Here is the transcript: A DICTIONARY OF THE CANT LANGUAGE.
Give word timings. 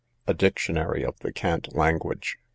A 0.25 0.33
DICTIONARY 0.33 1.03
OF 1.05 1.19
THE 1.19 1.31
CANT 1.31 1.75
LANGUAGE. 1.75 2.39